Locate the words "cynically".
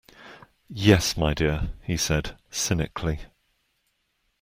2.49-3.19